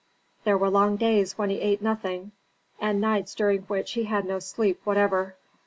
There 0.45 0.57
were 0.57 0.71
long 0.71 0.95
days 0.95 1.37
when 1.37 1.51
he 1.51 1.61
ate 1.61 1.79
nothing, 1.79 2.31
and 2.79 2.99
nights 2.99 3.35
during 3.35 3.61
which 3.67 3.91
he 3.91 4.05
had 4.05 4.25
no 4.25 4.39
sleep 4.39 4.81
whatever. 4.83 5.35